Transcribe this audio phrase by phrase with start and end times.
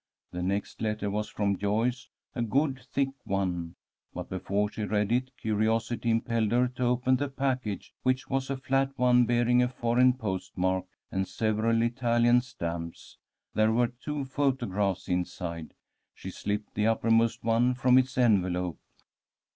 [0.31, 3.75] The next letter was from Joyce, a good thick one.
[4.15, 8.57] But before she read it, curiosity impelled her to open the package, which was a
[8.57, 13.19] flat one, bearing a foreign postmark and several Italian stamps.
[13.53, 15.75] There were two photographs inside.
[16.15, 18.79] She slipped the uppermost one from its envelope.